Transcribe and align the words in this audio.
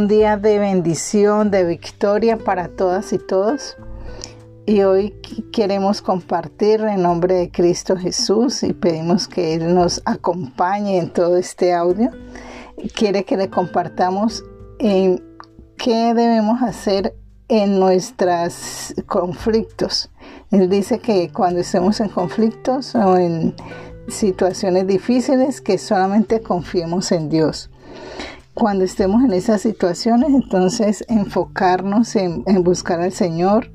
un 0.00 0.08
día 0.08 0.38
de 0.38 0.58
bendición, 0.58 1.50
de 1.50 1.62
victoria 1.62 2.38
para 2.38 2.68
todas 2.68 3.12
y 3.12 3.18
todos. 3.18 3.76
Y 4.64 4.80
hoy 4.80 5.10
queremos 5.52 6.00
compartir 6.00 6.80
en 6.80 7.02
nombre 7.02 7.34
de 7.34 7.50
Cristo 7.50 7.98
Jesús 7.98 8.62
y 8.62 8.72
pedimos 8.72 9.28
que 9.28 9.52
Él 9.52 9.74
nos 9.74 10.00
acompañe 10.06 10.96
en 10.96 11.12
todo 11.12 11.36
este 11.36 11.74
audio. 11.74 12.10
Quiere 12.94 13.26
que 13.26 13.36
le 13.36 13.50
compartamos 13.50 14.42
en 14.78 15.22
qué 15.76 16.14
debemos 16.14 16.62
hacer 16.62 17.14
en 17.48 17.78
nuestros 17.78 18.94
conflictos. 19.06 20.08
Él 20.50 20.70
dice 20.70 20.98
que 21.00 21.30
cuando 21.30 21.60
estemos 21.60 22.00
en 22.00 22.08
conflictos 22.08 22.94
o 22.94 23.18
en 23.18 23.54
situaciones 24.08 24.86
difíciles, 24.86 25.60
que 25.60 25.76
solamente 25.76 26.40
confiemos 26.40 27.12
en 27.12 27.28
Dios. 27.28 27.68
Cuando 28.60 28.84
estemos 28.84 29.24
en 29.24 29.32
esas 29.32 29.62
situaciones, 29.62 30.28
entonces 30.34 31.02
enfocarnos 31.08 32.14
en, 32.14 32.44
buscar 32.62 33.00
al 33.00 33.10
Señor, 33.10 33.72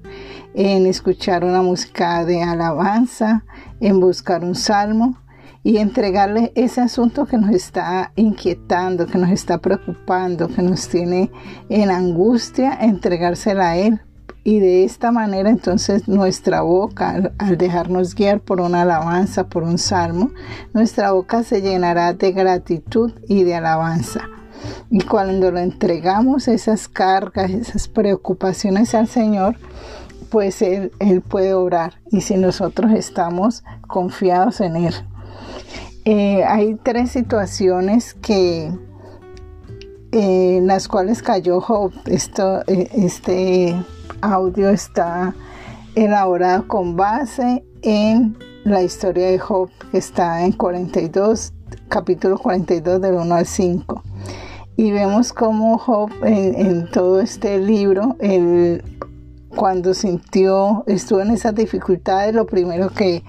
en 0.53 0.85
escuchar 0.85 1.43
una 1.43 1.63
música 1.63 2.23
de 2.23 2.43
alabanza, 2.43 3.45
en 3.79 3.99
buscar 3.99 4.43
un 4.43 4.53
salmo 4.53 5.17
y 5.63 5.77
entregarle 5.77 6.51
ese 6.53 6.81
asunto 6.81 7.25
que 7.25 7.39
nos 7.39 7.49
está 7.49 8.11
inquietando, 8.15 9.07
que 9.07 9.17
nos 9.17 9.31
está 9.31 9.57
preocupando, 9.57 10.49
que 10.49 10.61
nos 10.61 10.87
tiene 10.87 11.31
en 11.69 11.89
angustia, 11.89 12.77
entregársela 12.79 13.71
a 13.71 13.77
Él 13.77 13.99
y 14.43 14.59
de 14.59 14.83
esta 14.83 15.11
manera 15.11 15.49
entonces 15.49 16.07
nuestra 16.07 16.61
boca, 16.61 17.33
al 17.39 17.57
dejarnos 17.57 18.13
guiar 18.13 18.39
por 18.39 18.61
una 18.61 18.83
alabanza, 18.83 19.47
por 19.47 19.63
un 19.63 19.79
salmo, 19.79 20.29
nuestra 20.75 21.11
boca 21.11 21.41
se 21.41 21.63
llenará 21.63 22.13
de 22.13 22.33
gratitud 22.33 23.13
y 23.27 23.45
de 23.45 23.55
alabanza. 23.55 24.29
Y 24.89 25.01
cuando 25.01 25.51
le 25.51 25.61
entregamos 25.61 26.47
esas 26.47 26.87
cargas, 26.87 27.51
esas 27.51 27.87
preocupaciones 27.87 28.95
al 28.95 29.07
Señor, 29.07 29.57
pues 30.29 30.61
Él, 30.61 30.91
puede 31.27 31.53
orar. 31.53 31.99
Y 32.11 32.21
si 32.21 32.35
nosotros 32.35 32.91
estamos 32.91 33.63
confiados 33.87 34.61
en 34.61 34.75
Él. 34.75 34.93
Eh, 36.05 36.43
hay 36.43 36.75
tres 36.75 37.11
situaciones 37.11 38.13
que 38.13 38.71
eh, 40.11 40.57
en 40.57 40.67
las 40.67 40.87
cuales 40.87 41.21
cayó 41.21 41.59
Job. 41.59 41.91
Eh, 42.05 42.89
este 42.93 43.75
audio 44.21 44.69
está 44.69 45.35
elaborado 45.95 46.67
con 46.67 46.95
base 46.95 47.65
en 47.81 48.37
la 48.63 48.81
historia 48.81 49.27
de 49.27 49.39
Job 49.39 49.69
que 49.91 49.97
está 49.97 50.45
en 50.45 50.53
42, 50.53 51.53
capítulo 51.89 52.37
42 52.37 53.01
del 53.01 53.15
1 53.15 53.35
al 53.35 53.45
5. 53.45 54.03
Y 54.77 54.91
vemos 54.91 55.31
cómo 55.31 55.77
Job 55.77 56.11
en, 56.23 56.89
todo 56.91 57.21
este 57.21 57.59
libro, 57.59 58.17
cuando 59.55 59.93
sintió, 59.93 60.83
estuvo 60.87 61.21
en 61.21 61.31
esas 61.31 61.55
dificultades, 61.55 62.35
lo 62.35 62.45
primero 62.45 62.89
que, 62.89 63.23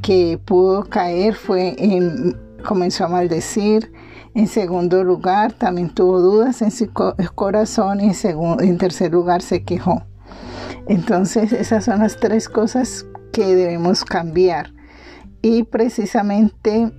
que 0.00 0.38
pudo 0.44 0.84
caer 0.84 1.34
fue 1.34 1.74
en, 1.76 2.36
comenzó 2.62 3.06
a 3.06 3.08
maldecir, 3.08 3.92
en 4.34 4.46
segundo 4.46 5.04
lugar, 5.04 5.52
también 5.52 5.90
tuvo 5.90 6.20
dudas 6.20 6.62
en 6.62 6.70
su 6.70 6.90
corazón 7.34 8.00
y 8.00 8.12
en 8.60 8.78
tercer 8.78 9.12
lugar 9.12 9.42
se 9.42 9.62
quejó. 9.64 10.04
Entonces 10.86 11.52
esas 11.52 11.84
son 11.84 12.00
las 12.00 12.18
tres 12.18 12.48
cosas 12.48 13.04
que 13.32 13.54
debemos 13.54 14.04
cambiar. 14.04 14.72
Y 15.42 15.64
precisamente 15.64 16.92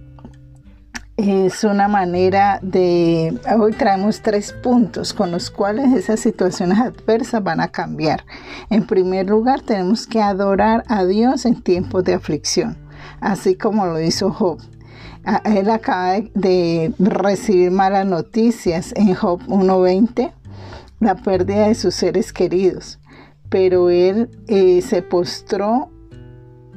es 1.18 1.64
una 1.64 1.88
manera 1.88 2.60
de, 2.62 3.40
hoy 3.58 3.74
traemos 3.74 4.22
tres 4.22 4.52
puntos 4.52 5.14
con 5.14 5.32
los 5.32 5.52
cuales 5.52 5.94
esas 5.94 6.20
situaciones 6.20 6.80
adversas 6.80 7.44
van 7.44 7.60
a 7.60 7.68
cambiar. 7.68 8.26
En 8.70 8.88
primer 8.88 9.30
lugar, 9.30 9.62
tenemos 9.62 10.08
que 10.08 10.22
adorar 10.22 10.84
a 10.88 11.06
Dios 11.06 11.46
en 11.46 11.62
tiempos 11.62 12.04
de 12.04 12.16
aflicción, 12.16 12.78
así 13.22 13.56
como 13.56 13.86
lo 13.86 14.02
hizo 14.02 14.32
Job. 14.32 14.60
Él 15.46 15.70
acaba 15.70 16.20
de 16.34 16.94
recibir 17.00 17.72
malas 17.72 18.06
noticias 18.06 18.92
en 18.96 19.14
Job 19.14 19.42
1.20, 19.48 20.34
la 21.00 21.16
pérdida 21.16 21.68
de 21.68 21.76
sus 21.76 21.96
seres 21.96 22.34
queridos 22.34 23.00
pero 23.54 23.92
él 23.92 24.32
eh, 24.48 24.82
se 24.82 25.04
postró 25.04 25.92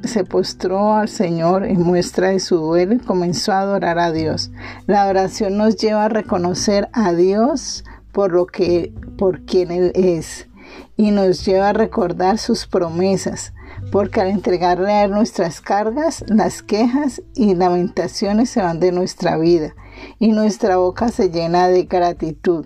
se 0.03 0.23
postró 0.23 0.93
al 0.93 1.09
Señor 1.09 1.65
en 1.65 1.81
muestra 1.81 2.29
de 2.29 2.39
su 2.39 2.57
duelo 2.57 2.93
y 2.93 2.99
comenzó 2.99 3.51
a 3.51 3.61
adorar 3.61 3.99
a 3.99 4.11
Dios. 4.11 4.51
La 4.85 5.07
oración 5.07 5.57
nos 5.57 5.77
lleva 5.77 6.05
a 6.05 6.09
reconocer 6.09 6.89
a 6.93 7.13
Dios 7.13 7.83
por 8.11 8.31
lo 8.31 8.45
que 8.45 8.93
por 9.17 9.41
quien 9.45 9.71
él 9.71 9.91
es 9.95 10.47
y 10.95 11.11
nos 11.11 11.45
lleva 11.45 11.69
a 11.69 11.73
recordar 11.73 12.37
sus 12.37 12.67
promesas, 12.67 13.53
porque 13.91 14.21
al 14.21 14.29
entregarle 14.29 14.91
a 14.91 15.03
él 15.05 15.11
nuestras 15.11 15.61
cargas, 15.61 16.23
las 16.27 16.61
quejas 16.63 17.21
y 17.35 17.55
lamentaciones 17.55 18.49
se 18.49 18.61
van 18.61 18.79
de 18.79 18.91
nuestra 18.91 19.37
vida 19.37 19.75
y 20.19 20.31
nuestra 20.31 20.77
boca 20.77 21.09
se 21.09 21.29
llena 21.29 21.67
de 21.67 21.83
gratitud. 21.83 22.65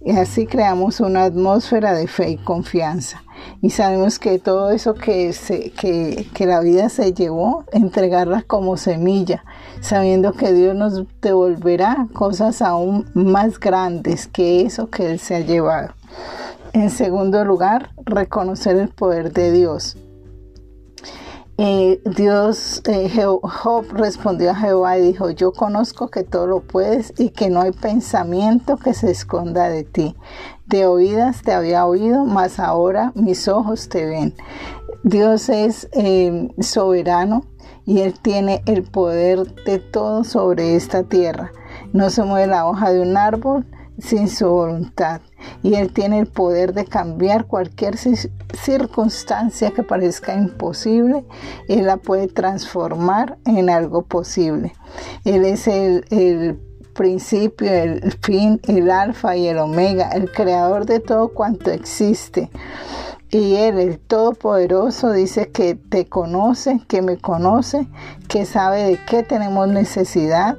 Y 0.00 0.12
así 0.12 0.46
creamos 0.46 1.00
una 1.00 1.24
atmósfera 1.24 1.94
de 1.94 2.06
fe 2.06 2.30
y 2.30 2.36
confianza. 2.36 3.22
Y 3.60 3.70
sabemos 3.70 4.18
que 4.18 4.38
todo 4.38 4.70
eso 4.70 4.94
que, 4.94 5.32
se, 5.32 5.70
que, 5.70 6.26
que 6.34 6.46
la 6.46 6.60
vida 6.60 6.88
se 6.88 7.12
llevó, 7.12 7.64
entregarla 7.72 8.42
como 8.42 8.76
semilla, 8.76 9.44
sabiendo 9.80 10.32
que 10.32 10.52
Dios 10.52 10.74
nos 10.76 11.04
devolverá 11.20 12.08
cosas 12.12 12.62
aún 12.62 13.10
más 13.14 13.58
grandes 13.58 14.28
que 14.28 14.62
eso 14.62 14.88
que 14.90 15.10
Él 15.10 15.18
se 15.18 15.36
ha 15.36 15.40
llevado. 15.40 15.94
En 16.72 16.90
segundo 16.90 17.44
lugar, 17.44 17.90
reconocer 18.04 18.76
el 18.76 18.88
poder 18.88 19.32
de 19.32 19.52
Dios. 19.52 19.96
Eh, 21.56 22.02
Dios, 22.16 22.82
eh, 22.86 23.08
respondió 23.92 24.50
a 24.50 24.56
Jehová 24.56 24.98
y 24.98 25.02
dijo, 25.02 25.30
yo 25.30 25.52
conozco 25.52 26.08
que 26.08 26.24
todo 26.24 26.48
lo 26.48 26.60
puedes 26.60 27.14
y 27.16 27.30
que 27.30 27.48
no 27.48 27.60
hay 27.60 27.70
pensamiento 27.70 28.76
que 28.76 28.92
se 28.92 29.12
esconda 29.12 29.68
de 29.68 29.84
ti. 29.84 30.16
De 30.66 30.86
oídas 30.86 31.42
te 31.42 31.52
había 31.52 31.86
oído, 31.86 32.24
mas 32.24 32.58
ahora 32.58 33.12
mis 33.14 33.46
ojos 33.46 33.88
te 33.88 34.04
ven. 34.04 34.34
Dios 35.04 35.48
es 35.48 35.88
eh, 35.92 36.48
soberano 36.58 37.44
y 37.86 38.00
Él 38.00 38.18
tiene 38.18 38.62
el 38.66 38.82
poder 38.82 39.54
de 39.64 39.78
todo 39.78 40.24
sobre 40.24 40.74
esta 40.74 41.04
tierra. 41.04 41.52
No 41.92 42.10
se 42.10 42.24
mueve 42.24 42.48
la 42.48 42.66
hoja 42.66 42.90
de 42.90 43.00
un 43.00 43.16
árbol 43.16 43.64
sin 43.98 44.28
su 44.28 44.48
voluntad 44.48 45.20
y 45.62 45.74
Él 45.74 45.92
tiene 45.92 46.18
el 46.18 46.26
poder 46.26 46.74
de 46.74 46.84
cambiar 46.84 47.46
cualquier 47.46 47.96
circunstancia 47.96 49.70
que 49.70 49.82
parezca 49.82 50.34
imposible, 50.34 51.24
Él 51.68 51.86
la 51.86 51.96
puede 51.96 52.28
transformar 52.28 53.38
en 53.46 53.70
algo 53.70 54.02
posible. 54.02 54.74
Él 55.24 55.44
es 55.44 55.66
el, 55.66 56.60
principio, 56.94 57.72
el 57.72 58.12
fin, 58.22 58.60
el 58.68 58.88
alfa 58.88 59.36
y 59.36 59.48
el 59.48 59.58
omega, 59.58 60.10
el 60.10 60.30
creador 60.30 60.86
de 60.86 61.00
todo 61.00 61.28
cuanto 61.28 61.72
existe. 61.72 62.50
Y 63.30 63.56
Él, 63.56 63.80
el 63.80 63.98
Todopoderoso, 63.98 65.10
dice 65.10 65.50
que 65.50 65.74
te 65.74 66.06
conoce, 66.06 66.80
que 66.86 67.02
me 67.02 67.16
conoce, 67.16 67.88
que 68.28 68.46
sabe 68.46 68.84
de 68.84 69.00
qué 69.06 69.24
tenemos 69.24 69.66
necesidad, 69.66 70.56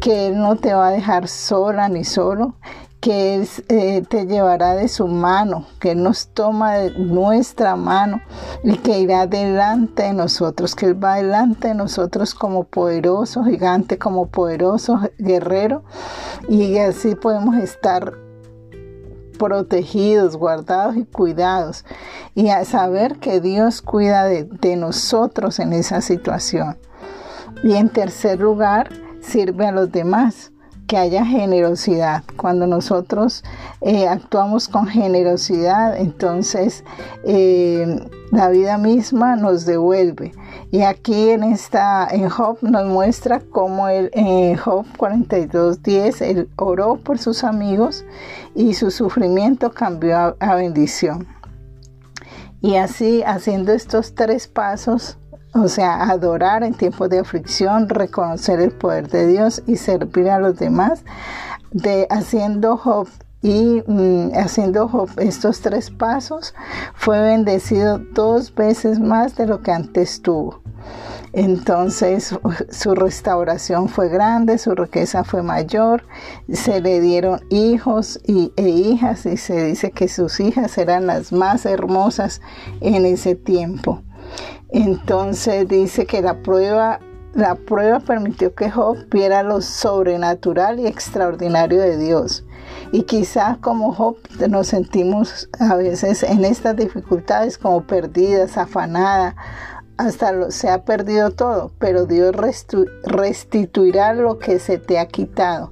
que 0.00 0.28
Él 0.28 0.38
no 0.38 0.56
te 0.56 0.72
va 0.72 0.88
a 0.88 0.90
dejar 0.90 1.28
sola 1.28 1.90
ni 1.90 2.02
solo, 2.02 2.54
que 3.04 3.34
Él 3.34 3.48
eh, 3.68 4.00
te 4.08 4.24
llevará 4.24 4.74
de 4.74 4.88
su 4.88 5.06
mano, 5.06 5.66
que 5.78 5.90
Él 5.90 6.02
nos 6.02 6.28
toma 6.28 6.76
de 6.76 6.90
nuestra 6.92 7.76
mano 7.76 8.22
y 8.62 8.78
que 8.78 8.98
irá 8.98 9.26
delante 9.26 10.04
de 10.04 10.14
nosotros, 10.14 10.74
que 10.74 10.86
Él 10.86 11.04
va 11.04 11.16
delante 11.16 11.68
de 11.68 11.74
nosotros 11.74 12.34
como 12.34 12.64
poderoso 12.64 13.44
gigante, 13.44 13.98
como 13.98 14.28
poderoso 14.28 15.00
guerrero. 15.18 15.84
Y 16.48 16.78
así 16.78 17.14
podemos 17.14 17.58
estar 17.58 18.14
protegidos, 19.38 20.38
guardados 20.38 20.96
y 20.96 21.04
cuidados. 21.04 21.84
Y 22.34 22.48
a 22.48 22.64
saber 22.64 23.18
que 23.18 23.42
Dios 23.42 23.82
cuida 23.82 24.24
de, 24.24 24.44
de 24.44 24.76
nosotros 24.76 25.58
en 25.58 25.74
esa 25.74 26.00
situación. 26.00 26.78
Y 27.62 27.74
en 27.74 27.90
tercer 27.90 28.40
lugar, 28.40 28.88
sirve 29.20 29.66
a 29.66 29.72
los 29.72 29.92
demás 29.92 30.53
que 30.86 30.96
haya 30.96 31.24
generosidad. 31.24 32.22
Cuando 32.36 32.66
nosotros 32.66 33.42
eh, 33.80 34.06
actuamos 34.08 34.68
con 34.68 34.86
generosidad, 34.86 35.96
entonces 35.96 36.84
eh, 37.24 37.98
la 38.30 38.48
vida 38.50 38.78
misma 38.78 39.36
nos 39.36 39.64
devuelve. 39.66 40.32
Y 40.70 40.82
aquí 40.82 41.30
en 41.30 41.44
esta, 41.44 42.08
en 42.10 42.28
Job 42.28 42.58
nos 42.62 42.86
muestra 42.86 43.40
cómo 43.40 43.88
él, 43.88 44.10
en 44.12 44.56
Job 44.56 44.86
42.10, 44.98 46.20
él 46.22 46.48
oró 46.56 46.96
por 46.96 47.18
sus 47.18 47.44
amigos 47.44 48.04
y 48.54 48.74
su 48.74 48.90
sufrimiento 48.90 49.70
cambió 49.70 50.36
a 50.40 50.54
bendición. 50.56 51.28
Y 52.60 52.76
así, 52.76 53.22
haciendo 53.24 53.72
estos 53.72 54.14
tres 54.14 54.48
pasos, 54.48 55.18
o 55.54 55.68
sea, 55.68 56.02
adorar 56.10 56.64
en 56.64 56.74
tiempos 56.74 57.08
de 57.08 57.20
aflicción, 57.20 57.88
reconocer 57.88 58.60
el 58.60 58.72
poder 58.72 59.08
de 59.08 59.26
Dios 59.26 59.62
y 59.66 59.76
servir 59.76 60.28
a 60.28 60.40
los 60.40 60.56
demás, 60.56 61.04
de 61.70 62.06
haciendo 62.10 62.76
Job 62.76 63.08
y 63.42 63.82
mm, 63.86 64.32
haciendo 64.36 65.06
estos 65.18 65.60
tres 65.60 65.90
pasos 65.90 66.54
fue 66.94 67.20
bendecido 67.20 67.98
dos 67.98 68.54
veces 68.54 68.98
más 68.98 69.36
de 69.36 69.46
lo 69.46 69.60
que 69.60 69.70
antes 69.70 70.22
tuvo. 70.22 70.62
Entonces 71.34 72.34
su 72.70 72.94
restauración 72.94 73.88
fue 73.88 74.08
grande, 74.08 74.56
su 74.56 74.74
riqueza 74.74 75.24
fue 75.24 75.42
mayor, 75.42 76.04
se 76.52 76.80
le 76.80 77.00
dieron 77.00 77.40
hijos 77.50 78.20
y, 78.24 78.52
e 78.56 78.68
hijas 78.68 79.26
y 79.26 79.36
se 79.36 79.64
dice 79.64 79.90
que 79.90 80.08
sus 80.08 80.40
hijas 80.40 80.78
eran 80.78 81.06
las 81.06 81.32
más 81.32 81.66
hermosas 81.66 82.40
en 82.80 83.04
ese 83.04 83.34
tiempo. 83.34 84.02
Entonces 84.70 85.68
dice 85.68 86.06
que 86.06 86.22
la 86.22 86.42
prueba 86.42 87.00
la 87.34 87.56
prueba 87.56 87.98
permitió 87.98 88.54
que 88.54 88.70
Job 88.70 88.96
viera 89.10 89.42
lo 89.42 89.60
sobrenatural 89.60 90.78
y 90.78 90.86
extraordinario 90.86 91.80
de 91.80 91.98
Dios. 91.98 92.44
Y 92.92 93.02
quizás 93.02 93.58
como 93.58 93.92
Job 93.92 94.16
nos 94.48 94.68
sentimos 94.68 95.48
a 95.58 95.74
veces 95.74 96.22
en 96.22 96.44
estas 96.44 96.76
dificultades 96.76 97.58
como 97.58 97.82
perdidas, 97.82 98.56
afanada, 98.56 99.34
hasta 99.96 100.50
se 100.52 100.68
ha 100.68 100.84
perdido 100.84 101.30
todo, 101.30 101.72
pero 101.78 102.06
Dios 102.06 102.34
restituirá 103.04 104.12
lo 104.12 104.38
que 104.38 104.60
se 104.60 104.78
te 104.78 104.98
ha 105.00 105.06
quitado, 105.06 105.70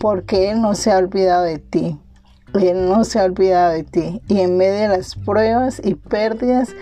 porque 0.00 0.50
Él 0.50 0.60
no 0.60 0.74
se 0.74 0.90
ha 0.90 0.98
olvidado 0.98 1.44
de 1.44 1.58
ti. 1.58 2.00
Él 2.54 2.88
no 2.88 3.04
se 3.04 3.18
ha 3.18 3.24
olvidado 3.24 3.72
de 3.72 3.84
ti. 3.84 4.22
Y 4.28 4.40
en 4.40 4.56
medio 4.56 4.80
de 4.80 4.88
las 4.88 5.14
pruebas 5.14 5.80
y 5.84 5.94
pérdidas, 5.94 6.74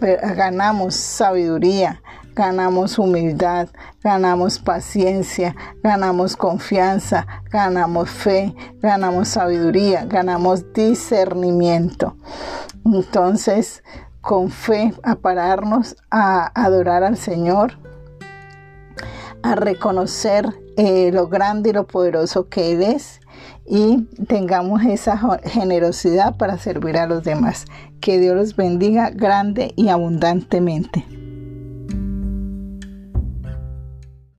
ganamos 0.00 0.94
sabiduría, 0.94 2.02
ganamos 2.34 2.98
humildad, 2.98 3.68
ganamos 4.02 4.58
paciencia, 4.58 5.54
ganamos 5.82 6.36
confianza, 6.36 7.26
ganamos 7.50 8.10
fe, 8.10 8.54
ganamos 8.80 9.28
sabiduría, 9.28 10.04
ganamos 10.04 10.72
discernimiento. 10.72 12.16
Entonces, 12.84 13.82
con 14.20 14.50
fe, 14.50 14.94
a 15.02 15.16
pararnos 15.16 15.96
a 16.10 16.50
adorar 16.54 17.04
al 17.04 17.16
Señor, 17.16 17.78
a 19.42 19.54
reconocer 19.54 20.61
eh, 20.76 21.10
lo 21.12 21.28
grande 21.28 21.70
y 21.70 21.72
lo 21.72 21.86
poderoso 21.86 22.48
que 22.48 22.72
Él 22.72 22.82
es 22.82 23.20
y 23.66 24.02
tengamos 24.26 24.82
esa 24.84 25.18
generosidad 25.44 26.36
para 26.36 26.58
servir 26.58 26.96
a 26.96 27.06
los 27.06 27.24
demás. 27.24 27.64
Que 28.00 28.18
Dios 28.18 28.36
los 28.36 28.56
bendiga 28.56 29.10
grande 29.10 29.72
y 29.76 29.88
abundantemente. 29.88 31.21